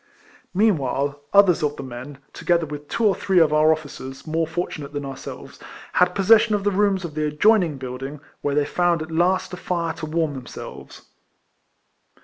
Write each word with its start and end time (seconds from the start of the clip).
Meanwhile, 0.51 1.21
others 1.31 1.61
of 1.61 1.75
the 1.75 1.83
men, 1.83 2.17
together 2.33 2.65
with 2.65 2.87
two 2.87 3.03
or 3.05 3.13
three 3.13 3.37
of 3.37 3.53
our 3.53 3.71
officers, 3.71 4.25
more 4.25 4.47
fortunate 4.47 4.93
than 4.93 5.05
ourselves, 5.05 5.59
had 5.93 6.15
posses 6.15 6.41
sion 6.41 6.55
of 6.55 6.63
the 6.63 6.71
rooms 6.71 7.05
of 7.05 7.13
the 7.13 7.27
adjoining 7.27 7.77
building, 7.77 8.19
where 8.41 8.55
they 8.55 8.65
found 8.65 9.03
at 9.03 9.11
least 9.11 9.53
a 9.53 9.57
fire 9.57 9.93
to 9.93 10.07
warm 10.07 10.33
them 10.33 10.47
selves. 10.47 11.03